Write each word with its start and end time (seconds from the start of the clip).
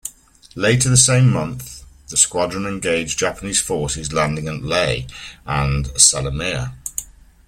Later 0.55 0.89
the 0.89 0.97
same 0.97 1.29
month, 1.31 1.83
the 2.09 2.17
squadron 2.17 2.65
engaged 2.65 3.19
Japanese 3.19 3.61
forces 3.61 4.11
landing 4.11 4.47
at 4.47 4.63
Lae 4.63 5.05
and 5.45 5.85
Salamaua. 5.89 6.73